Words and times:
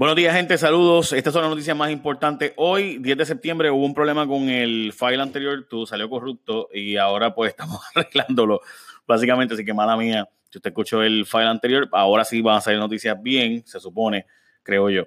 Buenos 0.00 0.16
días, 0.16 0.34
gente. 0.34 0.56
Saludos. 0.56 1.12
Estas 1.12 1.34
son 1.34 1.42
las 1.42 1.50
noticias 1.50 1.76
más 1.76 1.90
importantes. 1.90 2.54
Hoy, 2.56 2.96
10 3.00 3.18
de 3.18 3.26
septiembre, 3.26 3.70
hubo 3.70 3.84
un 3.84 3.92
problema 3.92 4.26
con 4.26 4.48
el 4.48 4.94
file 4.94 5.20
anterior. 5.20 5.66
Tú 5.68 5.84
salió 5.84 6.08
corrupto 6.08 6.70
y 6.72 6.96
ahora 6.96 7.34
pues 7.34 7.50
estamos 7.50 7.82
arreglándolo. 7.94 8.62
Básicamente, 9.06 9.52
así 9.52 9.62
que 9.62 9.74
mala 9.74 9.98
mía. 9.98 10.26
Si 10.48 10.56
usted 10.56 10.70
escuchó 10.70 11.02
el 11.02 11.26
file 11.26 11.48
anterior, 11.48 11.86
ahora 11.92 12.24
sí 12.24 12.40
van 12.40 12.56
a 12.56 12.60
salir 12.62 12.80
noticias 12.80 13.22
bien, 13.22 13.62
se 13.66 13.78
supone, 13.78 14.24
creo 14.62 14.88
yo. 14.88 15.04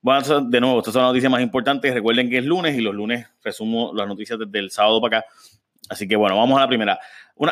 Bueno, 0.00 0.20
de 0.42 0.60
nuevo, 0.60 0.78
estas 0.78 0.94
son 0.94 1.02
las 1.02 1.10
noticias 1.10 1.32
más 1.32 1.42
importantes. 1.42 1.92
Recuerden 1.92 2.30
que 2.30 2.38
es 2.38 2.44
lunes 2.44 2.78
y 2.78 2.80
los 2.80 2.94
lunes 2.94 3.26
resumo 3.42 3.90
las 3.92 4.06
noticias 4.06 4.38
desde 4.38 4.60
el 4.60 4.70
sábado 4.70 5.00
para 5.00 5.18
acá. 5.18 5.26
Así 5.88 6.06
que 6.06 6.16
bueno, 6.16 6.36
vamos 6.36 6.58
a 6.58 6.62
la 6.62 6.68
primera. 6.68 6.98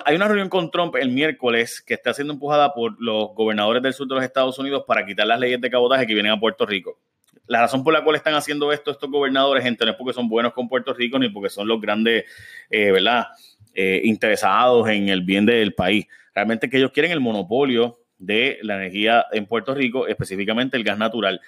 hay 0.04 0.16
una 0.16 0.28
reunión 0.28 0.48
con 0.48 0.70
Trump 0.70 0.96
el 0.96 1.10
miércoles 1.10 1.80
que 1.80 1.94
está 1.94 2.12
siendo 2.12 2.34
empujada 2.34 2.74
por 2.74 3.00
los 3.00 3.34
gobernadores 3.34 3.82
del 3.82 3.94
sur 3.94 4.06
de 4.06 4.16
los 4.16 4.24
Estados 4.24 4.58
Unidos 4.58 4.84
para 4.86 5.06
quitar 5.06 5.26
las 5.26 5.40
leyes 5.40 5.60
de 5.60 5.70
cabotaje 5.70 6.06
que 6.06 6.14
vienen 6.14 6.32
a 6.32 6.40
Puerto 6.40 6.66
Rico. 6.66 6.98
La 7.46 7.60
razón 7.60 7.84
por 7.84 7.92
la 7.92 8.02
cual 8.02 8.16
están 8.16 8.34
haciendo 8.34 8.72
esto 8.72 8.90
estos 8.90 9.10
gobernadores, 9.10 9.62
gente, 9.62 9.84
no 9.84 9.92
es 9.92 9.96
porque 9.96 10.12
son 10.12 10.28
buenos 10.28 10.52
con 10.52 10.68
Puerto 10.68 10.92
Rico 10.92 11.18
ni 11.18 11.28
porque 11.28 11.48
son 11.48 11.68
los 11.68 11.80
grandes, 11.80 12.24
eh, 12.70 12.90
¿verdad? 12.90 13.28
Eh, 13.74 14.00
interesados 14.04 14.88
en 14.88 15.08
el 15.08 15.22
bien 15.22 15.46
del 15.46 15.72
país. 15.74 16.06
Realmente 16.34 16.68
que 16.68 16.78
ellos 16.78 16.90
quieren 16.92 17.12
el 17.12 17.20
monopolio 17.20 17.98
de 18.18 18.58
la 18.62 18.76
energía 18.76 19.26
en 19.32 19.46
Puerto 19.46 19.74
Rico, 19.74 20.06
específicamente 20.06 20.76
el 20.76 20.84
gas 20.84 20.98
natural. 20.98 21.40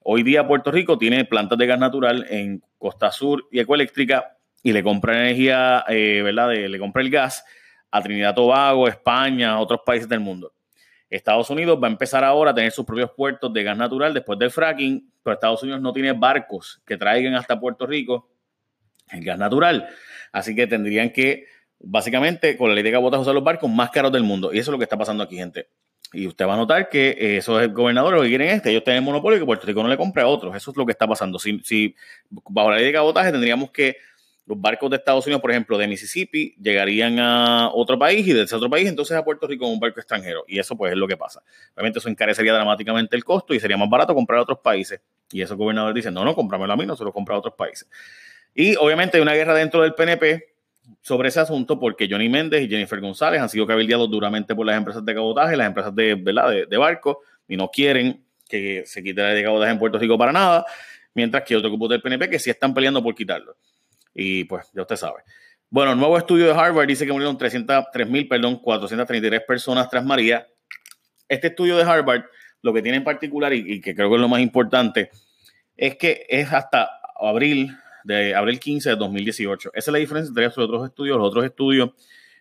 Hoy 0.00 0.22
día 0.22 0.46
Puerto 0.46 0.70
Rico 0.70 0.98
tiene 0.98 1.24
plantas 1.24 1.58
de 1.58 1.66
gas 1.66 1.78
natural 1.78 2.26
en 2.28 2.62
Costa 2.78 3.10
Sur 3.10 3.48
y 3.50 3.58
Ecoeléctrica 3.58 4.35
y 4.66 4.72
le 4.72 4.82
compra 4.82 5.14
energía, 5.14 5.84
eh, 5.88 6.22
¿verdad? 6.24 6.50
le 6.50 6.78
compra 6.80 7.00
el 7.00 7.08
gas 7.08 7.44
a 7.88 8.02
Trinidad 8.02 8.34
Tobago, 8.34 8.88
España, 8.88 9.60
otros 9.60 9.82
países 9.86 10.08
del 10.08 10.18
mundo. 10.18 10.52
Estados 11.08 11.50
Unidos 11.50 11.78
va 11.80 11.86
a 11.86 11.90
empezar 11.92 12.24
ahora 12.24 12.50
a 12.50 12.54
tener 12.56 12.72
sus 12.72 12.84
propios 12.84 13.12
puertos 13.12 13.52
de 13.52 13.62
gas 13.62 13.76
natural 13.76 14.12
después 14.12 14.36
del 14.40 14.50
fracking, 14.50 15.08
pero 15.22 15.34
Estados 15.34 15.62
Unidos 15.62 15.80
no 15.80 15.92
tiene 15.92 16.14
barcos 16.14 16.82
que 16.84 16.96
traigan 16.96 17.34
hasta 17.34 17.60
Puerto 17.60 17.86
Rico 17.86 18.28
el 19.12 19.24
gas 19.24 19.38
natural. 19.38 19.88
Así 20.32 20.56
que 20.56 20.66
tendrían 20.66 21.10
que, 21.10 21.46
básicamente, 21.78 22.56
con 22.56 22.70
la 22.70 22.74
ley 22.74 22.82
de 22.82 22.90
cabotaje, 22.90 23.22
usar 23.22 23.34
los 23.34 23.44
barcos 23.44 23.70
más 23.70 23.90
caros 23.90 24.10
del 24.10 24.24
mundo. 24.24 24.52
Y 24.52 24.58
eso 24.58 24.72
es 24.72 24.72
lo 24.72 24.78
que 24.78 24.84
está 24.84 24.98
pasando 24.98 25.22
aquí, 25.22 25.36
gente. 25.36 25.68
Y 26.12 26.26
usted 26.26 26.44
va 26.44 26.54
a 26.54 26.56
notar 26.56 26.88
que 26.88 27.36
esos 27.36 27.72
gobernadores 27.72 28.16
lo 28.18 28.22
que 28.24 28.30
quieren 28.30 28.48
es 28.48 28.66
ellos 28.66 28.82
tengan 28.82 29.04
monopolio 29.04 29.36
y 29.36 29.40
que 29.40 29.46
Puerto 29.46 29.64
Rico 29.64 29.84
no 29.84 29.88
le 29.88 29.96
compre 29.96 30.24
a 30.24 30.26
otros. 30.26 30.56
Eso 30.56 30.72
es 30.72 30.76
lo 30.76 30.84
que 30.84 30.90
está 30.90 31.06
pasando. 31.06 31.38
Si, 31.38 31.60
si 31.60 31.94
bajo 32.28 32.72
la 32.72 32.78
ley 32.78 32.86
de 32.86 32.92
cabotaje 32.94 33.30
tendríamos 33.30 33.70
que 33.70 33.96
los 34.46 34.60
barcos 34.60 34.88
de 34.90 34.96
Estados 34.96 35.26
Unidos, 35.26 35.42
por 35.42 35.50
ejemplo, 35.50 35.76
de 35.76 35.88
Mississippi, 35.88 36.54
llegarían 36.60 37.18
a 37.18 37.68
otro 37.74 37.98
país 37.98 38.26
y 38.26 38.32
de 38.32 38.42
ese 38.42 38.54
otro 38.54 38.70
país 38.70 38.88
entonces 38.88 39.16
a 39.16 39.24
Puerto 39.24 39.46
Rico 39.46 39.66
en 39.66 39.72
un 39.72 39.80
barco 39.80 39.98
extranjero. 39.98 40.44
Y 40.46 40.60
eso 40.60 40.76
pues 40.76 40.92
es 40.92 40.98
lo 40.98 41.08
que 41.08 41.16
pasa. 41.16 41.42
Obviamente 41.74 41.98
eso 41.98 42.08
encarecería 42.08 42.54
dramáticamente 42.54 43.16
el 43.16 43.24
costo 43.24 43.54
y 43.54 43.60
sería 43.60 43.76
más 43.76 43.90
barato 43.90 44.14
comprar 44.14 44.38
a 44.38 44.42
otros 44.42 44.60
países. 44.60 45.00
Y 45.32 45.42
esos 45.42 45.56
gobernadores 45.56 45.96
dicen, 45.96 46.14
no, 46.14 46.24
no, 46.24 46.34
cómpramelo 46.34 46.72
a 46.72 46.76
mí, 46.76 46.86
no 46.86 46.94
se 46.94 47.02
lo 47.02 47.12
compra 47.12 47.34
a 47.34 47.38
otros 47.38 47.54
países. 47.54 47.88
Y 48.54 48.76
obviamente 48.76 49.16
hay 49.16 49.22
una 49.22 49.34
guerra 49.34 49.52
dentro 49.54 49.82
del 49.82 49.94
PNP 49.94 50.44
sobre 51.02 51.28
ese 51.28 51.40
asunto 51.40 51.80
porque 51.80 52.08
Johnny 52.08 52.28
Méndez 52.28 52.62
y 52.62 52.68
Jennifer 52.68 53.00
González 53.00 53.40
han 53.40 53.48
sido 53.48 53.66
cabildeados 53.66 54.08
duramente 54.08 54.54
por 54.54 54.64
las 54.64 54.76
empresas 54.76 55.04
de 55.04 55.12
cabotaje, 55.12 55.56
las 55.56 55.66
empresas 55.66 55.92
de, 55.92 56.14
¿verdad? 56.14 56.50
de, 56.50 56.66
de 56.66 56.76
barco, 56.76 57.22
y 57.48 57.56
no 57.56 57.68
quieren 57.68 58.24
que 58.48 58.84
se 58.86 59.02
quite 59.02 59.20
la 59.20 59.30
de 59.30 59.42
cabotaje 59.42 59.72
en 59.72 59.78
Puerto 59.80 59.98
Rico 59.98 60.16
para 60.16 60.30
nada, 60.30 60.64
mientras 61.14 61.42
que 61.42 61.56
otros 61.56 61.72
grupos 61.72 61.90
del 61.90 62.00
PNP 62.00 62.30
que 62.30 62.38
sí 62.38 62.50
están 62.50 62.72
peleando 62.72 63.02
por 63.02 63.12
quitarlo. 63.14 63.56
Y 64.16 64.44
pues, 64.44 64.70
ya 64.72 64.82
usted 64.82 64.96
sabe. 64.96 65.22
Bueno, 65.68 65.92
el 65.92 65.98
nuevo 65.98 66.16
estudio 66.16 66.46
de 66.46 66.52
Harvard 66.52 66.86
dice 66.86 67.04
que 67.04 67.12
murieron 67.12 67.36
303.000, 67.36 68.28
perdón, 68.28 68.56
433 68.60 69.42
personas 69.42 69.90
tras 69.90 70.04
María. 70.04 70.48
Este 71.28 71.48
estudio 71.48 71.76
de 71.76 71.82
Harvard, 71.82 72.24
lo 72.62 72.72
que 72.72 72.80
tiene 72.80 72.96
en 72.96 73.04
particular, 73.04 73.52
y, 73.52 73.80
que 73.80 73.94
creo 73.94 74.08
que 74.08 74.14
es 74.14 74.20
lo 74.20 74.28
más 74.28 74.40
importante, 74.40 75.10
es 75.76 75.96
que 75.96 76.24
es 76.30 76.50
hasta 76.50 76.88
abril, 77.20 77.76
de 78.04 78.34
abril 78.34 78.58
15 78.58 78.90
de 78.90 78.96
2018. 78.96 79.70
Esa 79.74 79.90
es 79.90 79.92
la 79.92 79.98
diferencia 79.98 80.30
entre 80.30 80.44
los 80.44 80.56
otros 80.56 80.86
estudios. 80.86 81.18
Los 81.18 81.28
otros 81.28 81.44
estudios 81.44 81.90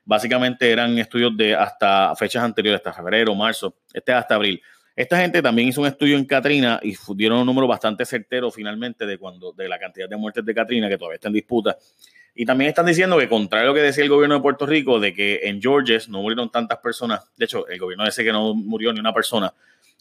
básicamente 0.06 0.72
eran 0.72 0.98
estudios 0.98 1.36
de 1.36 1.56
hasta 1.56 2.16
fechas 2.16 2.44
anteriores, 2.44 2.80
hasta 2.80 2.94
febrero, 2.94 3.36
marzo. 3.36 3.76
Este 3.92 4.14
es 4.14 4.18
hasta 4.18 4.36
abril. 4.36 4.62
Esta 4.96 5.18
gente 5.18 5.42
también 5.42 5.68
hizo 5.68 5.82
un 5.82 5.88
estudio 5.88 6.18
en 6.18 6.24
Katrina 6.24 6.80
y 6.82 6.96
dieron 7.16 7.40
un 7.40 7.46
número 7.46 7.68
bastante 7.68 8.06
certero 8.06 8.50
finalmente 8.50 9.06
de 9.06 9.18
cuando 9.18 9.52
de 9.52 9.68
la 9.68 9.78
cantidad 9.78 10.08
de 10.08 10.16
muertes 10.16 10.46
de 10.46 10.56
Katrina 10.56 10.88
que 10.88 10.98
todavía 10.98 11.16
está 11.16 11.28
en 11.28 11.34
disputa. 11.34 11.78
Y 12.34 12.46
también 12.46 12.70
están 12.70 12.86
diciendo 12.86 13.18
que 13.18 13.28
contrario 13.28 13.66
a 13.66 13.68
lo 13.68 13.74
que 13.74 13.82
decía 13.82 14.04
el 14.04 14.10
gobierno 14.10 14.36
de 14.36 14.42
Puerto 14.42 14.66
Rico 14.66 15.00
de 15.00 15.14
que 15.14 15.42
en 15.44 15.62
Georgia 15.62 16.00
no 16.08 16.22
murieron 16.22 16.50
tantas 16.50 16.80
personas, 16.80 17.22
de 17.36 17.46
hecho 17.46 17.68
el 17.68 17.78
gobierno 17.78 18.06
dice 18.06 18.24
que 18.24 18.32
no 18.32 18.54
murió 18.54 18.94
ni 18.94 19.00
una 19.00 19.14
persona, 19.14 19.54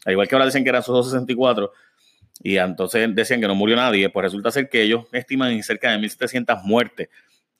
al 0.05 0.11
igual 0.11 0.27
que 0.27 0.35
ahora 0.35 0.45
dicen 0.45 0.63
que 0.63 0.69
eran 0.69 0.81
esos 0.81 0.95
264 0.95 1.71
y 2.43 2.57
entonces 2.57 3.13
decían 3.13 3.41
que 3.41 3.47
no 3.47 3.55
murió 3.55 3.75
nadie, 3.75 4.09
pues 4.09 4.23
resulta 4.23 4.51
ser 4.51 4.69
que 4.69 4.81
ellos 4.81 5.05
estiman 5.11 5.51
en 5.51 5.63
cerca 5.63 5.91
de 5.91 5.97
1.700 5.97 6.63
muertes 6.63 7.09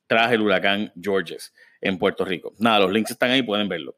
tras 0.07 0.31
el 0.31 0.41
huracán 0.41 0.91
Georges 1.01 1.53
en 1.81 1.97
Puerto 1.97 2.25
Rico. 2.25 2.53
Nada, 2.59 2.79
los 2.79 2.91
links 2.91 3.12
están 3.12 3.31
ahí, 3.31 3.41
pueden 3.44 3.68
verlo. 3.68 3.95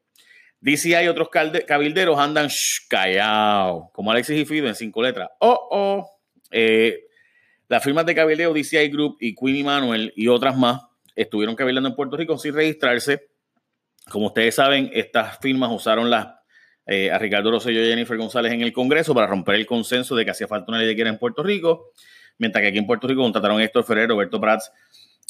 DCI 0.60 1.04
y 1.04 1.08
otros 1.08 1.28
cabilderos 1.30 2.18
andan 2.18 2.48
callados, 2.88 3.84
como 3.92 4.10
Alexis 4.10 4.40
y 4.40 4.44
Fido 4.44 4.66
en 4.66 4.74
cinco 4.74 5.02
letras. 5.02 5.28
Oh, 5.40 5.68
oh. 5.70 6.10
Eh, 6.50 7.04
las 7.68 7.84
firmas 7.84 8.06
de 8.06 8.14
cabildeo 8.14 8.52
DCI 8.52 8.88
Group 8.88 9.18
y 9.20 9.34
Queen 9.34 9.64
Manuel 9.64 10.12
y 10.16 10.28
otras 10.28 10.56
más 10.56 10.80
estuvieron 11.14 11.54
cabildando 11.54 11.90
en 11.90 11.94
Puerto 11.94 12.16
Rico 12.16 12.38
sin 12.38 12.54
registrarse. 12.54 13.28
Como 14.10 14.26
ustedes 14.26 14.54
saben, 14.54 14.90
estas 14.94 15.38
firmas 15.38 15.70
usaron 15.70 16.10
las, 16.10 16.28
eh, 16.86 17.10
a 17.10 17.18
Ricardo 17.18 17.50
Rosselló 17.50 17.84
y 17.84 17.88
Jennifer 17.88 18.16
González 18.16 18.52
en 18.52 18.62
el 18.62 18.72
Congreso 18.72 19.14
para 19.14 19.26
romper 19.26 19.56
el 19.56 19.66
consenso 19.66 20.16
de 20.16 20.24
que 20.24 20.30
hacía 20.30 20.48
falta 20.48 20.70
una 20.70 20.78
ley 20.78 20.86
de 20.86 20.94
quiera 20.94 21.10
en 21.10 21.18
Puerto 21.18 21.42
Rico, 21.42 21.92
mientras 22.38 22.62
que 22.62 22.68
aquí 22.68 22.78
en 22.78 22.86
Puerto 22.86 23.06
Rico 23.06 23.20
contrataron 23.20 23.60
a 23.60 23.64
Héctor 23.64 23.84
Ferrer, 23.84 24.08
Roberto 24.08 24.40
Prats 24.40 24.72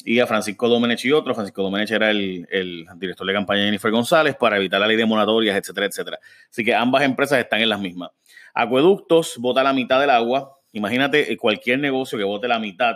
y 0.03 0.19
a 0.19 0.27
Francisco 0.27 0.67
Domenech 0.67 1.03
y 1.05 1.11
otro. 1.11 1.33
Francisco 1.33 1.61
Domenech 1.61 1.91
era 1.91 2.09
el, 2.09 2.47
director 2.95 3.27
de 3.27 3.33
campaña 3.33 3.61
de 3.61 3.67
Jennifer 3.67 3.91
González 3.91 4.35
para 4.35 4.57
evitar 4.57 4.79
la 4.79 4.87
ley 4.87 4.97
de 4.97 5.05
moratorias, 5.05 5.57
etcétera, 5.57 5.87
etcétera. 5.87 6.19
Así 6.49 6.63
que 6.63 6.73
ambas 6.73 7.03
empresas 7.03 7.39
están 7.39 7.61
en 7.61 7.69
las 7.69 7.79
mismas. 7.79 8.11
Acueductos 8.53 9.35
vota 9.37 9.63
la 9.63 9.73
mitad 9.73 9.99
del 9.99 10.09
agua. 10.09 10.57
Imagínate 10.71 11.31
eh, 11.31 11.37
cualquier 11.37 11.79
negocio 11.79 12.17
que 12.17 12.23
vote 12.23 12.47
la 12.47 12.59
mitad 12.59 12.95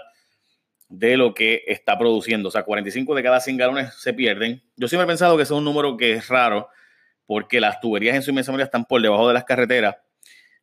de 0.89 1.17
lo 1.17 1.33
que 1.33 1.63
está 1.67 1.97
produciendo. 1.97 2.49
O 2.49 2.51
sea, 2.51 2.63
45 2.63 3.15
de 3.15 3.23
cada 3.23 3.39
100 3.39 3.57
galones 3.57 3.93
se 3.95 4.13
pierden. 4.13 4.63
Yo 4.75 4.87
siempre 4.87 5.05
he 5.05 5.07
pensado 5.07 5.35
que 5.35 5.43
ese 5.43 5.53
es 5.53 5.57
un 5.57 5.65
número 5.65 5.97
que 5.97 6.13
es 6.13 6.27
raro 6.27 6.69
porque 7.25 7.59
las 7.59 7.79
tuberías 7.79 8.15
en 8.15 8.21
su 8.21 8.31
inmensa 8.31 8.51
mayoría 8.51 8.65
están 8.65 8.85
por 8.85 9.01
debajo 9.01 9.27
de 9.27 9.33
las 9.33 9.43
carreteras. 9.43 9.95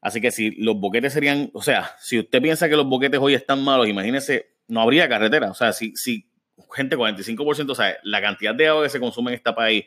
Así 0.00 0.20
que 0.20 0.30
si 0.30 0.52
los 0.52 0.78
boquetes 0.78 1.12
serían, 1.12 1.50
o 1.52 1.62
sea, 1.62 1.94
si 1.98 2.18
usted 2.18 2.40
piensa 2.40 2.68
que 2.68 2.76
los 2.76 2.86
boquetes 2.86 3.20
hoy 3.20 3.34
están 3.34 3.62
malos, 3.62 3.86
imagínese, 3.88 4.54
no 4.68 4.80
habría 4.80 5.08
carretera. 5.08 5.50
O 5.50 5.54
sea, 5.54 5.72
si, 5.72 5.94
si 5.96 6.29
gente, 6.74 6.96
45%, 6.96 7.70
o 7.70 7.74
sea, 7.74 7.96
la 8.02 8.20
cantidad 8.20 8.54
de 8.54 8.68
agua 8.68 8.82
que 8.84 8.88
se 8.88 9.00
consume 9.00 9.30
en 9.30 9.36
este 9.36 9.52
país 9.52 9.84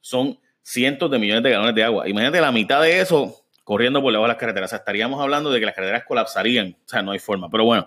son 0.00 0.38
cientos 0.62 1.10
de 1.10 1.18
millones 1.18 1.42
de 1.42 1.50
galones 1.50 1.74
de 1.74 1.84
agua. 1.84 2.08
Imagínate 2.08 2.40
la 2.40 2.52
mitad 2.52 2.82
de 2.82 3.00
eso 3.00 3.42
corriendo 3.64 4.00
por 4.02 4.12
debajo 4.12 4.26
de 4.26 4.34
las 4.34 4.38
carreteras. 4.38 4.68
O 4.68 4.70
sea, 4.70 4.78
estaríamos 4.78 5.20
hablando 5.20 5.50
de 5.50 5.60
que 5.60 5.66
las 5.66 5.74
carreteras 5.74 6.04
colapsarían. 6.04 6.76
O 6.84 6.88
sea, 6.88 7.02
no 7.02 7.12
hay 7.12 7.18
forma. 7.18 7.48
Pero 7.50 7.64
bueno, 7.64 7.86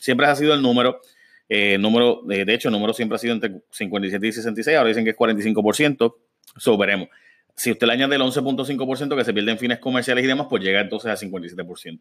siempre 0.00 0.26
ha 0.26 0.36
sido 0.36 0.54
el 0.54 0.62
número. 0.62 1.00
Eh, 1.48 1.76
número 1.78 2.22
de, 2.24 2.42
hecho, 2.54 2.68
el 2.68 2.72
número 2.72 2.92
siempre 2.94 3.16
ha 3.16 3.18
sido 3.18 3.34
entre 3.34 3.52
57 3.70 4.26
y 4.26 4.32
66. 4.32 4.76
Ahora 4.76 4.88
dicen 4.88 5.04
que 5.04 5.10
es 5.10 5.16
45%. 5.16 6.14
Eso 6.56 6.78
veremos. 6.78 7.08
Si 7.56 7.70
usted 7.70 7.86
le 7.86 7.92
añade 7.92 8.16
el 8.16 8.22
11.5% 8.22 9.16
que 9.16 9.24
se 9.24 9.32
pierde 9.32 9.52
en 9.52 9.58
fines 9.58 9.78
comerciales 9.78 10.24
y 10.24 10.26
demás, 10.26 10.46
pues 10.50 10.62
llega 10.62 10.80
entonces 10.80 11.10
a 11.10 11.16
57%. 11.16 12.00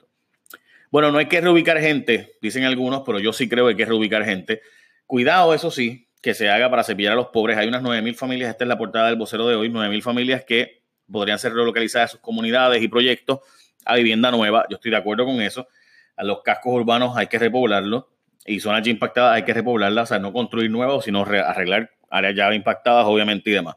Bueno, 0.89 1.11
no 1.11 1.17
hay 1.17 1.27
que 1.27 1.41
reubicar 1.41 1.79
gente, 1.79 2.37
dicen 2.39 2.65
algunos, 2.65 3.01
pero 3.03 3.19
yo 3.19 3.33
sí 3.33 3.49
creo 3.49 3.65
que 3.65 3.71
hay 3.71 3.75
que 3.75 3.85
reubicar 3.85 4.23
gente. 4.25 4.61
Cuidado, 5.05 5.53
eso 5.53 5.71
sí, 5.71 6.07
que 6.21 6.33
se 6.33 6.49
haga 6.49 6.69
para 6.69 6.83
cepillar 6.83 7.13
a 7.13 7.15
los 7.15 7.27
pobres. 7.27 7.57
Hay 7.57 7.67
unas 7.67 7.83
9.000 7.83 8.15
familias, 8.15 8.49
esta 8.49 8.63
es 8.63 8.67
la 8.67 8.77
portada 8.77 9.07
del 9.07 9.17
vocero 9.17 9.47
de 9.47 9.55
hoy, 9.55 9.69
9.000 9.69 10.01
familias 10.01 10.45
que 10.45 10.83
podrían 11.11 11.37
ser 11.37 11.53
relocalizadas 11.53 12.09
a 12.09 12.11
sus 12.13 12.21
comunidades 12.21 12.81
y 12.81 12.87
proyectos 12.87 13.39
a 13.85 13.95
vivienda 13.95 14.31
nueva. 14.31 14.65
Yo 14.69 14.75
estoy 14.75 14.91
de 14.91 14.97
acuerdo 14.97 15.25
con 15.25 15.41
eso. 15.41 15.67
A 16.15 16.23
los 16.23 16.41
cascos 16.41 16.73
urbanos 16.73 17.17
hay 17.17 17.27
que 17.27 17.39
repoblarlos 17.39 18.05
y 18.45 18.59
zonas 18.59 18.83
ya 18.83 18.91
impactadas 18.91 19.35
hay 19.35 19.43
que 19.43 19.53
repoblarlas, 19.53 20.03
o 20.03 20.13
sea, 20.13 20.19
no 20.19 20.31
construir 20.33 20.69
nuevos, 20.69 21.05
sino 21.05 21.23
arreglar 21.23 21.91
áreas 22.09 22.35
ya 22.35 22.53
impactadas, 22.53 23.05
obviamente, 23.05 23.49
y 23.49 23.53
demás. 23.53 23.75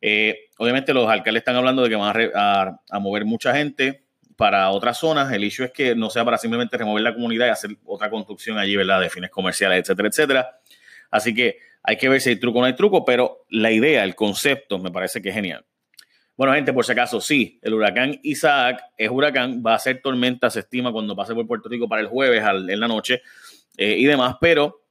Eh, 0.00 0.48
obviamente 0.58 0.94
los 0.94 1.08
alcaldes 1.08 1.40
están 1.40 1.56
hablando 1.56 1.82
de 1.82 1.90
que 1.90 1.96
van 1.96 2.32
a, 2.34 2.80
a, 2.90 2.98
mover 2.98 3.24
mucha 3.24 3.54
gente 3.54 4.04
para 4.40 4.70
otras 4.70 4.96
zonas. 4.96 5.30
El 5.34 5.44
issue 5.44 5.66
es 5.66 5.70
que 5.70 5.94
no 5.94 6.08
sea 6.08 6.24
para 6.24 6.38
simplemente 6.38 6.78
remover 6.78 7.02
la 7.02 7.12
comunidad 7.12 7.48
y 7.48 7.50
hacer 7.50 7.72
otra 7.84 8.08
construcción 8.08 8.56
allí, 8.56 8.74
¿verdad? 8.74 8.98
De 8.98 9.10
fines 9.10 9.28
comerciales, 9.28 9.80
etcétera, 9.80 10.08
etcétera. 10.08 10.60
Así 11.10 11.34
que 11.34 11.58
hay 11.82 11.98
que 11.98 12.08
ver 12.08 12.22
si 12.22 12.30
hay 12.30 12.36
truco 12.36 12.58
o 12.58 12.62
no 12.62 12.66
hay 12.66 12.74
truco, 12.74 13.04
pero 13.04 13.44
la 13.50 13.70
idea, 13.70 14.02
el 14.02 14.14
concepto, 14.14 14.78
me 14.78 14.90
parece 14.90 15.20
que 15.20 15.28
es 15.28 15.34
genial. 15.34 15.66
Bueno, 16.38 16.54
gente, 16.54 16.72
por 16.72 16.86
si 16.86 16.92
acaso, 16.92 17.20
sí, 17.20 17.58
el 17.60 17.74
huracán 17.74 18.18
Isaac 18.22 18.82
es 18.96 19.10
huracán, 19.10 19.62
va 19.62 19.74
a 19.74 19.78
ser 19.78 20.00
tormenta, 20.00 20.48
se 20.48 20.60
estima 20.60 20.90
cuando 20.90 21.14
pase 21.14 21.34
por 21.34 21.46
Puerto 21.46 21.68
Rico 21.68 21.86
para 21.86 22.00
el 22.00 22.08
jueves 22.08 22.42
en 22.42 22.80
la 22.80 22.88
noche 22.88 23.20
eh, 23.76 23.96
y 23.98 24.06
demás, 24.06 24.36
pero 24.40 24.86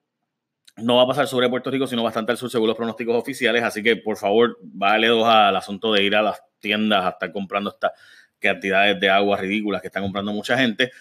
no 0.78 0.98
va 0.98 1.04
a 1.04 1.07
pasar 1.07 1.28
sobre 1.28 1.50
Puerto 1.50 1.72
Rico, 1.72 1.88
sino 1.88 2.04
bastante 2.04 2.34
al 2.34 2.38
sur 2.38 2.51
según 2.51 2.68
los 2.68 2.78
pronósticos 2.78 3.16
oficiales. 3.16 3.63
Así 3.63 3.81
que, 3.81 3.96
por 3.96 4.16
favor, 4.16 4.60
vale 4.62 5.07
dos 5.07 5.28
al 5.28 5.56
asunto 5.56 5.92
de 5.92 6.04
ir 6.04 6.16
a 6.16 6.22
las 6.22 6.40
tiendas 6.60 7.04
a 7.04 7.10
estar 7.10 7.31
comprando 7.31 7.72
estas 7.72 7.94
cantidades 8.39 9.00
de 9.00 9.09
agua 9.09 9.38
ridículas 9.38 9.81
que 9.81 9.88
están 9.88 10.03
comprando 10.03 10.33
mucha 10.33 10.57
gente. 10.57 10.91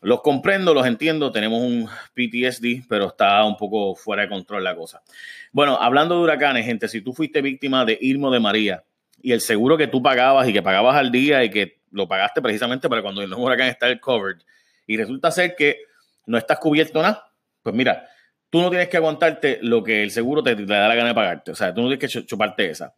Los 0.00 0.20
comprendo, 0.20 0.74
los 0.74 0.86
entiendo, 0.86 1.32
tenemos 1.32 1.62
un 1.62 1.88
PTSD, 2.14 2.86
pero 2.88 3.08
está 3.08 3.42
un 3.44 3.56
poco 3.56 3.94
fuera 3.94 4.22
de 4.22 4.28
control 4.28 4.62
la 4.62 4.76
cosa. 4.76 5.02
Bueno, 5.50 5.78
hablando 5.80 6.16
de 6.16 6.24
huracanes, 6.24 6.66
gente, 6.66 6.88
si 6.88 7.00
tú 7.00 7.14
fuiste 7.14 7.40
víctima 7.40 7.84
de 7.84 7.96
Irmo 8.00 8.30
de 8.30 8.40
María 8.40 8.84
y 9.22 9.32
el 9.32 9.40
seguro 9.40 9.78
que 9.78 9.86
tú 9.86 10.02
pagabas 10.02 10.46
y 10.46 10.52
que 10.52 10.62
pagabas 10.62 10.96
al 10.96 11.10
día 11.10 11.42
y 11.42 11.50
que 11.50 11.80
lo 11.90 12.06
pagaste 12.06 12.42
precisamente 12.42 12.88
para 12.88 13.00
cuando 13.00 13.22
el 13.22 13.32
huracán 13.32 13.68
está 13.68 13.88
el 13.88 14.00
covered 14.00 14.42
y 14.86 14.96
resulta 14.96 15.30
ser 15.30 15.56
que 15.56 15.78
no 16.26 16.36
estás 16.36 16.58
cubierto 16.58 17.00
nada, 17.00 17.32
pues 17.62 17.74
mira, 17.74 18.06
tú 18.50 18.60
no 18.60 18.68
tienes 18.68 18.88
que 18.88 18.98
aguantarte 18.98 19.58
lo 19.62 19.82
que 19.82 20.02
el 20.02 20.10
seguro 20.10 20.42
te, 20.42 20.54
te 20.54 20.66
da 20.66 20.86
la 20.86 20.94
gana 20.94 21.08
de 21.08 21.14
pagarte. 21.14 21.50
O 21.50 21.54
sea, 21.54 21.72
tú 21.72 21.80
no 21.80 21.88
tienes 21.88 22.14
que 22.14 22.26
chuparte 22.26 22.68
esa. 22.68 22.94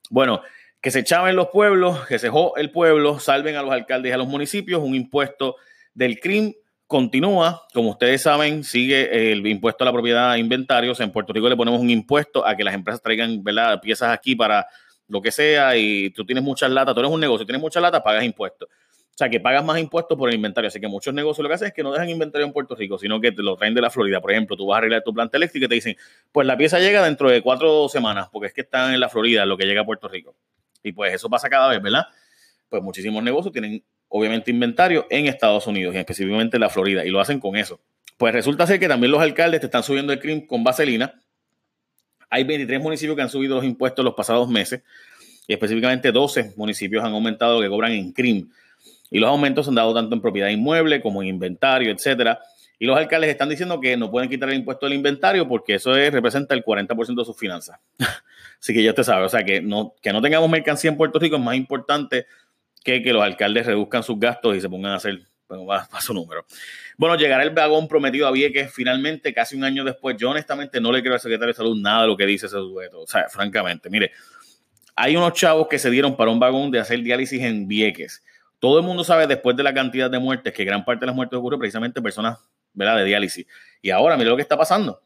Bueno, 0.09 0.41
que 0.81 0.91
se 0.91 1.03
chaven 1.03 1.35
los 1.35 1.49
pueblos, 1.49 2.05
que 2.07 2.19
se 2.19 2.29
jo 2.29 2.53
el 2.57 2.71
pueblo, 2.71 3.19
salven 3.19 3.55
a 3.55 3.61
los 3.61 3.71
alcaldes 3.71 4.09
y 4.09 4.13
a 4.13 4.17
los 4.17 4.27
municipios, 4.27 4.81
un 4.81 4.95
impuesto 4.95 5.55
del 5.93 6.19
crimen 6.19 6.55
continúa. 6.91 7.65
Como 7.73 7.91
ustedes 7.91 8.21
saben, 8.21 8.65
sigue 8.65 9.31
el 9.31 9.47
impuesto 9.47 9.83
a 9.83 9.85
la 9.85 9.93
propiedad 9.93 10.35
inventarios. 10.35 10.99
En 10.99 11.09
Puerto 11.09 11.31
Rico 11.31 11.47
le 11.47 11.55
ponemos 11.55 11.79
un 11.79 11.89
impuesto 11.89 12.45
a 12.45 12.55
que 12.57 12.65
las 12.65 12.75
empresas 12.75 13.01
traigan 13.01 13.41
piezas 13.81 14.11
aquí 14.11 14.35
para 14.35 14.67
lo 15.07 15.21
que 15.21 15.31
sea 15.31 15.77
y 15.77 16.09
tú 16.09 16.25
tienes 16.25 16.43
muchas 16.43 16.69
latas, 16.69 16.93
tú 16.93 16.99
eres 16.99 17.11
un 17.11 17.21
negocio, 17.21 17.45
tienes 17.45 17.61
muchas 17.61 17.81
latas, 17.81 18.01
pagas 18.01 18.25
impuestos. 18.25 18.67
O 18.69 19.17
sea, 19.17 19.29
que 19.29 19.39
pagas 19.39 19.63
más 19.63 19.79
impuestos 19.79 20.17
por 20.17 20.27
el 20.27 20.35
inventario. 20.35 20.67
Así 20.67 20.81
que 20.81 20.87
muchos 20.89 21.13
negocios 21.13 21.43
lo 21.43 21.47
que 21.47 21.55
hacen 21.55 21.67
es 21.69 21.73
que 21.73 21.81
no 21.81 21.93
dejan 21.93 22.09
inventario 22.09 22.45
en 22.45 22.51
Puerto 22.51 22.75
Rico, 22.75 22.97
sino 22.97 23.21
que 23.21 23.31
te 23.31 23.41
lo 23.41 23.55
traen 23.55 23.73
de 23.73 23.81
la 23.81 23.89
Florida. 23.89 24.19
Por 24.19 24.31
ejemplo, 24.31 24.57
tú 24.57 24.67
vas 24.67 24.75
a 24.75 24.77
arreglar 24.79 25.01
tu 25.01 25.13
planta 25.13 25.37
eléctrica 25.37 25.67
y 25.67 25.69
te 25.69 25.75
dicen, 25.75 25.95
pues 26.31 26.45
la 26.45 26.57
pieza 26.57 26.77
llega 26.79 27.03
dentro 27.05 27.29
de 27.29 27.41
cuatro 27.41 27.87
semanas, 27.87 28.27
porque 28.31 28.47
es 28.47 28.53
que 28.53 28.61
están 28.61 28.93
en 28.93 28.99
la 28.99 29.07
Florida, 29.07 29.45
lo 29.45 29.55
que 29.57 29.65
llega 29.65 29.81
a 29.81 29.85
Puerto 29.85 30.09
Rico. 30.09 30.35
Y 30.83 30.91
pues 30.91 31.13
eso 31.13 31.29
pasa 31.29 31.49
cada 31.49 31.69
vez, 31.69 31.81
¿verdad? 31.81 32.05
Pues 32.67 32.83
muchísimos 32.83 33.23
negocios 33.23 33.53
tienen 33.53 33.81
obviamente 34.11 34.51
inventario 34.51 35.07
en 35.09 35.27
Estados 35.27 35.65
Unidos 35.67 35.95
y 35.95 35.97
específicamente 35.97 36.57
en 36.57 36.61
la 36.61 36.69
Florida 36.69 37.05
y 37.05 37.09
lo 37.09 37.19
hacen 37.19 37.39
con 37.39 37.55
eso. 37.55 37.79
Pues 38.17 38.33
resulta 38.33 38.67
ser 38.67 38.79
que 38.79 38.87
también 38.87 39.11
los 39.11 39.21
alcaldes 39.21 39.61
te 39.61 39.65
están 39.67 39.83
subiendo 39.83 40.11
el 40.13 40.19
crimen 40.19 40.45
con 40.45 40.63
vaselina. 40.63 41.13
Hay 42.29 42.43
23 42.43 42.81
municipios 42.81 43.15
que 43.15 43.21
han 43.21 43.29
subido 43.29 43.55
los 43.55 43.65
impuestos 43.65 44.03
los 44.05 44.13
pasados 44.13 44.49
meses 44.49 44.83
y 45.47 45.53
específicamente 45.53 46.11
12 46.11 46.53
municipios 46.57 47.03
han 47.03 47.13
aumentado 47.13 47.61
que 47.61 47.69
cobran 47.69 47.93
en 47.93 48.11
crimen. 48.11 48.51
Y 49.09 49.19
los 49.19 49.29
aumentos 49.29 49.65
se 49.65 49.69
han 49.71 49.75
dado 49.75 49.93
tanto 49.93 50.13
en 50.13 50.21
propiedad 50.21 50.49
inmueble 50.49 51.01
como 51.01 51.21
en 51.21 51.29
inventario, 51.29 51.91
etcétera. 51.91 52.39
Y 52.79 52.85
los 52.85 52.97
alcaldes 52.97 53.29
están 53.29 53.47
diciendo 53.47 53.79
que 53.79 53.95
no 53.95 54.11
pueden 54.11 54.29
quitar 54.29 54.49
el 54.49 54.55
impuesto 54.55 54.85
del 54.87 54.95
inventario 54.95 55.47
porque 55.47 55.75
eso 55.75 55.93
representa 55.93 56.53
el 56.53 56.65
40% 56.65 57.15
de 57.15 57.25
sus 57.25 57.37
finanzas. 57.37 57.79
Así 58.59 58.73
que 58.73 58.83
ya 58.83 58.89
usted 58.89 59.03
sabe, 59.03 59.25
o 59.25 59.29
sea, 59.29 59.43
que 59.43 59.61
no, 59.61 59.95
que 60.01 60.11
no 60.11 60.21
tengamos 60.21 60.49
mercancía 60.49 60.91
en 60.91 60.97
Puerto 60.97 61.17
Rico 61.17 61.37
es 61.37 61.41
más 61.41 61.55
importante 61.55 62.25
que, 62.83 63.01
que 63.01 63.13
los 63.13 63.23
alcaldes 63.23 63.65
reduzcan 63.65 64.03
sus 64.03 64.19
gastos 64.19 64.55
y 64.55 64.61
se 64.61 64.69
pongan 64.69 64.93
a 64.93 64.95
hacer 64.95 65.21
bueno, 65.47 65.65
va, 65.65 65.87
su 65.99 66.13
número. 66.13 66.45
Bueno, 66.97 67.15
llegará 67.15 67.43
el 67.43 67.49
vagón 67.49 67.87
prometido 67.87 68.27
a 68.27 68.31
Vieques 68.31 68.71
finalmente, 68.73 69.33
casi 69.33 69.55
un 69.55 69.63
año 69.63 69.83
después. 69.83 70.15
Yo 70.17 70.29
honestamente 70.29 70.79
no 70.79 70.91
le 70.91 71.01
creo 71.01 71.13
al 71.13 71.19
secretario 71.19 71.53
de 71.53 71.57
salud 71.57 71.77
nada 71.79 72.03
de 72.03 72.07
lo 72.07 72.15
que 72.15 72.25
dice 72.25 72.45
ese 72.45 72.57
sujeto. 72.57 73.01
O 73.01 73.07
sea, 73.07 73.27
francamente, 73.29 73.89
mire, 73.89 74.11
hay 74.95 75.15
unos 75.15 75.33
chavos 75.33 75.67
que 75.67 75.79
se 75.79 75.89
dieron 75.89 76.15
para 76.15 76.31
un 76.31 76.39
vagón 76.39 76.71
de 76.71 76.79
hacer 76.79 77.01
diálisis 77.01 77.41
en 77.41 77.67
Vieques. 77.67 78.23
Todo 78.59 78.79
el 78.79 78.85
mundo 78.85 79.03
sabe 79.03 79.25
después 79.27 79.57
de 79.57 79.63
la 79.63 79.73
cantidad 79.73 80.09
de 80.09 80.19
muertes 80.19 80.53
que 80.53 80.63
gran 80.63 80.85
parte 80.85 81.01
de 81.01 81.07
las 81.07 81.15
muertes 81.15 81.37
ocurre 81.37 81.57
precisamente 81.57 82.01
personas 82.01 82.37
de 82.73 83.03
diálisis. 83.03 83.47
Y 83.81 83.89
ahora, 83.89 84.15
mire 84.17 84.29
lo 84.29 84.35
que 84.35 84.43
está 84.43 84.57
pasando. 84.57 85.01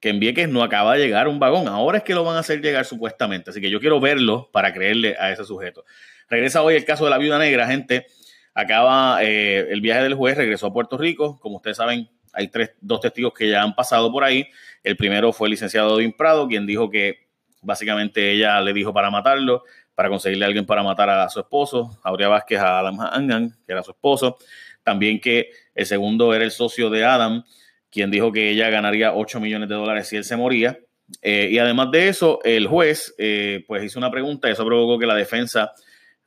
Que 0.00 0.10
en 0.10 0.20
Vieques 0.20 0.48
no 0.48 0.62
acaba 0.62 0.94
de 0.94 1.04
llegar 1.04 1.26
un 1.26 1.40
vagón. 1.40 1.66
Ahora 1.66 1.98
es 1.98 2.04
que 2.04 2.14
lo 2.14 2.22
van 2.22 2.36
a 2.36 2.40
hacer 2.40 2.60
llegar 2.60 2.84
supuestamente. 2.84 3.50
Así 3.50 3.60
que 3.60 3.70
yo 3.70 3.80
quiero 3.80 3.98
verlo 3.98 4.48
para 4.52 4.72
creerle 4.72 5.16
a 5.18 5.32
ese 5.32 5.44
sujeto. 5.44 5.84
Regresa 6.28 6.62
hoy 6.62 6.74
el 6.74 6.84
caso 6.84 7.04
de 7.04 7.10
la 7.10 7.18
viuda 7.18 7.38
negra, 7.38 7.66
gente. 7.66 8.06
Acaba 8.54 9.22
eh, 9.22 9.66
el 9.70 9.80
viaje 9.80 10.02
del 10.02 10.14
juez, 10.14 10.36
regresó 10.36 10.66
a 10.66 10.72
Puerto 10.72 10.98
Rico. 10.98 11.38
Como 11.40 11.56
ustedes 11.56 11.76
saben, 11.76 12.08
hay 12.32 12.48
tres, 12.48 12.72
dos 12.80 13.00
testigos 13.00 13.32
que 13.32 13.48
ya 13.48 13.62
han 13.62 13.74
pasado 13.74 14.12
por 14.12 14.24
ahí. 14.24 14.46
El 14.82 14.96
primero 14.96 15.32
fue 15.32 15.48
el 15.48 15.52
licenciado 15.52 15.94
Odín 15.94 16.12
Prado, 16.12 16.46
quien 16.48 16.66
dijo 16.66 16.90
que 16.90 17.28
básicamente 17.62 18.32
ella 18.32 18.60
le 18.60 18.72
dijo 18.72 18.92
para 18.92 19.10
matarlo, 19.10 19.64
para 19.94 20.08
conseguirle 20.08 20.44
a 20.44 20.48
alguien 20.48 20.66
para 20.66 20.82
matar 20.82 21.08
a 21.08 21.28
su 21.28 21.40
esposo. 21.40 21.98
Aurea 22.02 22.28
Vázquez 22.28 22.60
a 22.60 22.78
Adam 22.80 23.00
Angan, 23.00 23.50
que 23.66 23.72
era 23.72 23.82
su 23.82 23.92
esposo. 23.92 24.36
También 24.82 25.20
que 25.20 25.50
el 25.74 25.86
segundo 25.86 26.34
era 26.34 26.44
el 26.44 26.50
socio 26.50 26.90
de 26.90 27.04
Adam, 27.04 27.44
quien 27.90 28.10
dijo 28.10 28.32
que 28.32 28.50
ella 28.50 28.70
ganaría 28.70 29.14
8 29.14 29.40
millones 29.40 29.68
de 29.68 29.74
dólares 29.74 30.08
si 30.08 30.16
él 30.16 30.24
se 30.24 30.36
moría. 30.36 30.78
Eh, 31.22 31.48
y 31.50 31.58
además 31.58 31.90
de 31.90 32.08
eso, 32.08 32.38
el 32.44 32.66
juez 32.66 33.14
eh, 33.18 33.64
pues 33.66 33.82
hizo 33.82 33.98
una 33.98 34.10
pregunta 34.10 34.50
eso 34.50 34.64
provocó 34.64 34.98
que 34.98 35.06
la 35.06 35.14
defensa 35.14 35.72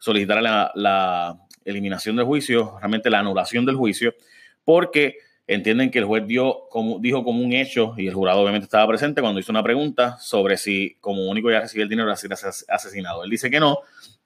solicitar 0.02 0.42
la, 0.42 1.38
eliminación 1.64 2.16
del 2.16 2.26
juicio, 2.26 2.78
realmente 2.80 3.12
la 3.12 3.20
anulación 3.20 3.68
del 3.68 3.76
juicio, 3.76 4.16
porque 4.66 5.18
entienden 5.46 5.92
que 5.92 6.00
el 6.00 6.06
juez 6.06 6.26
dio 6.26 6.68
como, 6.72 6.98
dijo 6.98 7.24
como 7.24 7.44
un 7.44 7.54
hecho, 7.54 7.94
y 7.98 8.08
el 8.08 8.16
jurado 8.16 8.42
obviamente 8.42 8.66
estaba 8.66 8.88
presente 8.88 9.22
cuando 9.22 9.40
hizo 9.40 9.52
una 9.52 9.62
pregunta 9.62 10.18
sobre 10.18 10.58
si 10.58 10.98
como 11.00 11.30
único 11.30 11.52
ya 11.52 11.60
recibía 11.60 11.84
el 11.84 11.90
dinero 11.90 12.10
era 12.10 12.18
asesinado. 12.70 13.24
Él 13.24 13.30
dice 13.30 13.52
que 13.52 13.60
no 13.60 13.78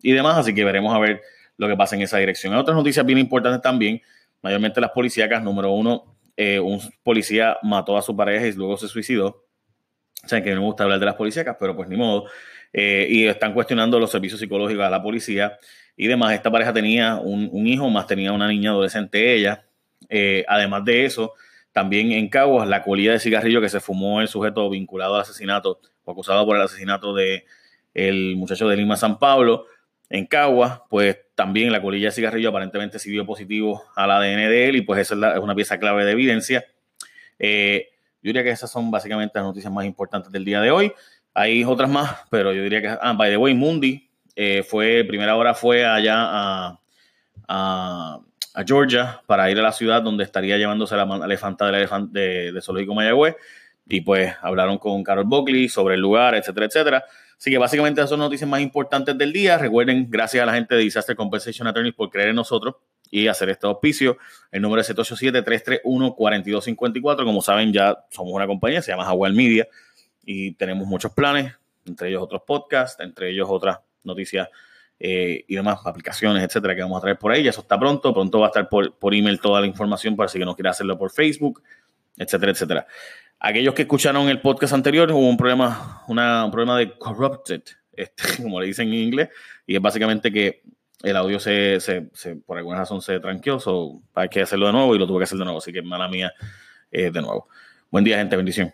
y 0.01 0.13
demás, 0.13 0.38
así 0.38 0.56
que 0.56 0.63
veremos 0.63 0.95
a 0.95 1.00
ver 1.00 1.22
lo 1.57 1.68
que 1.68 1.75
pasa 1.75 1.98
en 1.98 2.04
esa 2.04 2.19
dirección. 2.19 2.54
Hay 2.54 2.60
otras 2.60 2.78
noticias 2.78 3.06
bien 3.06 3.19
importantes 3.19 3.62
también, 3.62 4.01
mayormente 4.42 4.80
las 4.80 4.92
policíacas. 4.92 5.44
Número 5.44 5.71
uno, 5.71 6.16
eh, 6.38 6.60
un 6.60 6.80
policía 7.04 7.57
mató 7.63 7.98
a 7.98 8.01
su 8.01 8.16
pareja 8.16 8.48
y 8.48 8.54
luego 8.54 8.78
se 8.78 8.88
suicidó. 8.88 9.44
O 10.23 10.28
sea, 10.28 10.42
que 10.42 10.52
no 10.52 10.61
me 10.61 10.68
gusta 10.68 10.83
hablar 10.83 11.00
de 11.00 11.06
las 11.06 11.16
policíacas, 11.16 11.57
pero 11.59 11.76
pues 11.76 11.90
ni 11.90 11.97
modo. 11.97 12.28
Eh, 12.78 13.08
y 13.10 13.26
están 13.26 13.54
cuestionando 13.54 13.98
los 14.02 14.12
servicios 14.12 14.38
psicológicos 14.38 14.84
a 14.84 14.90
la 14.90 15.02
policía 15.02 15.58
y 15.96 16.08
demás. 16.08 16.34
Esta 16.34 16.52
pareja 16.52 16.74
tenía 16.74 17.16
un, 17.16 17.66
hijo, 17.66 17.90
más 17.90 18.06
tenía 18.06 18.34
una 18.34 18.50
niña 18.50 18.72
adolescente 18.72 19.34
ella. 19.34 19.64
Eh, 20.10 20.44
además 20.46 20.84
de 20.84 21.06
eso, 21.06 21.36
también 21.72 22.12
en 22.12 22.28
Caguas, 22.28 22.68
la 22.68 22.84
colilla 22.84 23.14
de 23.14 23.20
cigarrillo 23.20 23.62
que 23.62 23.70
se 23.70 23.80
fumó 23.80 24.20
el 24.20 24.28
sujeto 24.28 24.70
vinculado 24.70 25.16
al 25.16 25.22
asesinato 25.22 25.80
o 26.04 26.12
acusado 26.12 26.46
por 26.46 26.58
el 26.58 26.64
asesinato 26.64 27.16
de 27.16 27.46
el 27.94 28.36
muchacho 28.36 28.68
de 28.68 28.76
Lima 28.76 28.98
San 28.98 29.20
Pablo 29.20 29.68
en 30.10 30.26
Caguas, 30.26 30.82
pues 30.90 31.18
también 31.34 31.72
la 31.72 31.82
colilla 31.82 32.08
de 32.08 32.12
cigarrillo 32.12 32.50
aparentemente 32.50 33.00
sí 33.00 33.10
dio 33.10 33.26
positivo 33.26 33.86
al 33.96 34.12
ADN 34.12 34.50
de 34.50 34.68
él 34.68 34.76
y 34.76 34.82
pues 34.82 35.00
esa 35.00 35.34
es, 35.34 35.40
una 35.40 35.56
pieza 35.56 35.80
clave 35.80 36.04
de 36.04 36.12
evidencia. 36.12 36.66
Eh, 37.40 37.88
yo 38.22 38.30
diría 38.30 38.44
que 38.44 38.50
esas 38.50 38.70
son 38.70 38.92
básicamente 38.92 39.32
las 39.36 39.46
noticias 39.46 39.72
más 39.72 39.86
importantes 39.86 40.30
del 40.30 40.44
día 40.44 40.60
de 40.60 40.72
hoy. 40.72 40.92
Hay 41.37 41.65
otras 41.65 41.89
más, 41.89 42.19
pero 42.30 42.54
yo 42.54 42.63
diría 42.63 42.81
que. 42.81 42.87
Ah, 42.87 43.13
by 43.13 43.30
the 43.30 43.35
way, 43.35 43.54
Mundi 43.54 44.09
eh, 44.37 44.63
fue, 44.63 45.04
primera 45.06 45.35
hora 45.35 45.54
fue 45.54 45.85
allá 45.85 46.15
a, 46.18 46.80
a, 47.49 48.21
Georgia 48.65 49.21
para 49.25 49.51
ir 49.51 49.59
a 49.59 49.61
la 49.61 49.73
ciudad 49.73 50.01
donde 50.01 50.23
estaría 50.23 50.57
llevándose 50.57 50.95
la 50.95 51.04
elefanta 51.25 51.65
del 51.65 51.75
elefante 51.75 52.18
de, 52.18 52.54
de 52.54 52.61
Zoológico 52.61 52.95
Mayagüez. 52.95 53.35
Y 53.87 53.99
pues 53.99 54.33
hablaron 54.42 54.77
con 54.77 55.04
Carol 55.04 55.25
Buckley 55.25 55.68
sobre 55.68 55.95
el 55.95 56.01
lugar, 56.01 56.35
etcétera, 56.35 56.68
etcétera. 56.68 57.04
Así 57.37 57.51
que 57.51 57.57
básicamente 57.57 57.99
esas 57.99 58.11
son 58.11 58.19
noticias 58.19 58.49
más 58.49 58.61
importantes 58.61 59.18
del 59.18 59.33
día. 59.33 59.57
Recuerden, 59.57 60.07
gracias 60.09 60.42
a 60.42 60.45
la 60.45 60.54
gente 60.54 60.73
de 60.73 60.80
Disaster 60.81 61.18
Compensation 61.18 61.68
Attorneys 61.68 61.95
por 61.95 62.09
creer 62.09 62.30
en 62.30 62.37
nosotros 62.37 62.75
y 63.11 63.27
hacer 63.27 63.49
este 63.49 63.68
auspicio. 63.68 64.18
El 64.51 64.61
número 64.61 64.80
es 64.81 64.89
787-331-4254. 64.95 67.25
Como 67.25 67.42
saben, 67.42 67.73
ya 67.73 68.06
somos 68.09 68.33
una 68.33 68.47
compañía, 68.47 68.81
se 68.81 68.92
llama 68.92 69.04
Jaguar 69.04 69.33
Media 69.33 69.68
y 70.26 70.54
tenemos 70.54 70.88
muchos 70.88 71.14
planes, 71.14 71.54
entre 71.86 72.10
ellos 72.10 72.24
otros 72.24 72.42
podcasts, 72.46 73.02
entre 73.02 73.30
ellos 73.30 73.48
otras 73.50 73.80
noticias 74.04 74.50
eh, 75.00 75.44
y 75.48 75.56
demás 75.56 75.80
aplicaciones, 75.86 76.44
etcétera, 76.44 76.76
que 76.76 76.82
vamos 76.82 76.98
a 76.98 77.02
traer 77.02 77.18
por 77.18 77.32
ahí. 77.32 77.48
Eso 77.48 77.62
está 77.62 77.78
pronto. 77.80 78.14
Pronto 78.14 78.40
va 78.40 78.48
a 78.48 78.50
estar 78.50 78.70
por, 78.70 78.98
por 78.98 79.14
email 79.14 79.40
toda 79.40 79.62
la 79.62 79.68
información 79.68 80.16
para 80.16 80.30
si 80.30 80.40
que 80.40 80.46
no 80.46 80.56
quiera 80.56 80.72
hacerlo 80.72 80.98
por 80.98 81.12
Facebook, 81.12 81.62
etcétera, 82.18 82.52
etcétera. 82.52 82.88
Aquellos 83.40 83.74
que 83.74 83.84
escucharon 83.84 84.30
el 84.30 84.42
podcast 84.42 84.74
anterior, 84.74 85.12
hubo 85.12 85.28
un 85.28 85.38
problema, 85.38 86.04
una, 86.08 86.46
un 86.46 86.52
problema 86.52 86.78
de 86.78 86.98
corrupted, 86.98 87.62
este, 87.94 88.24
como 88.44 88.60
le 88.60 88.68
dicen 88.68 88.88
en 88.88 88.96
inglés, 88.96 89.30
y 89.68 89.76
es 89.76 89.82
básicamente 89.82 90.32
que 90.32 90.64
el 91.04 91.16
audio 91.18 91.40
se, 91.40 91.80
se, 91.80 92.10
por 92.46 92.58
alguna 92.58 92.80
razón 92.80 93.02
se 93.02 93.20
tranqueó, 93.20 93.60
o 93.66 94.02
hay 94.16 94.30
que 94.30 94.42
hacerlo 94.42 94.68
de 94.68 94.74
nuevo 94.74 94.96
y 94.96 94.98
lo 94.98 95.06
tuve 95.06 95.20
que 95.20 95.24
hacer 95.26 95.38
de 95.38 95.44
nuevo, 95.44 95.60
así 95.60 95.72
que 95.72 95.82
mala 95.82 96.08
mía 96.08 96.34
eh, 96.92 97.12
de 97.12 97.22
nuevo. 97.22 97.48
Buen 97.92 98.04
día, 98.04 98.18
gente. 98.18 98.36
Bendición. 98.36 98.74